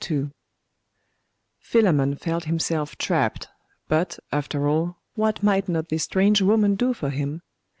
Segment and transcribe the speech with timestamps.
[1.59, 3.49] Philammon felt himself trapped;
[3.87, 7.43] but, after all, what might not this strange woman do for him?